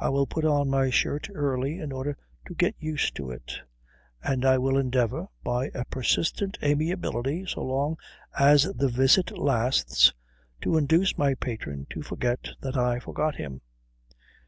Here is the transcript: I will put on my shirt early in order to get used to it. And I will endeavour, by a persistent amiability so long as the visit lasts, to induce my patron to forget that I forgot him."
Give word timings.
I 0.00 0.08
will 0.08 0.26
put 0.26 0.44
on 0.44 0.68
my 0.68 0.90
shirt 0.90 1.28
early 1.32 1.78
in 1.78 1.92
order 1.92 2.16
to 2.48 2.54
get 2.54 2.74
used 2.80 3.14
to 3.14 3.30
it. 3.30 3.52
And 4.20 4.44
I 4.44 4.58
will 4.58 4.76
endeavour, 4.76 5.28
by 5.44 5.66
a 5.72 5.84
persistent 5.84 6.58
amiability 6.60 7.46
so 7.46 7.62
long 7.62 7.96
as 8.36 8.64
the 8.64 8.88
visit 8.88 9.38
lasts, 9.38 10.12
to 10.62 10.76
induce 10.76 11.16
my 11.16 11.34
patron 11.34 11.86
to 11.90 12.02
forget 12.02 12.48
that 12.62 12.76
I 12.76 12.98
forgot 12.98 13.36
him." 13.36 13.60